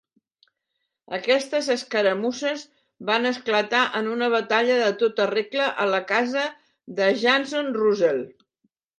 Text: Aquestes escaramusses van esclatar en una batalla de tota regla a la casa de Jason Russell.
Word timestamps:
Aquestes 1.15 1.67
escaramusses 1.73 2.63
van 3.09 3.27
esclatar 3.31 3.81
en 3.99 4.09
una 4.13 4.29
batalla 4.35 4.77
de 4.79 4.87
tota 5.01 5.27
regla 5.33 5.67
a 5.83 5.85
la 5.91 5.99
casa 6.13 6.47
de 7.01 7.11
Jason 7.25 7.71
Russell. 7.77 8.25